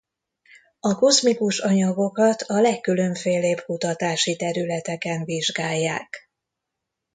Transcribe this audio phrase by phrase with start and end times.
[0.79, 6.29] A kozmikus anyagokat a legkülönfélébb kutatási területeken vizsgálják.